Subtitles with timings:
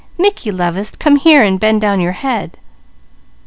[0.17, 2.57] "Mickey lovest, come here and bend down your head."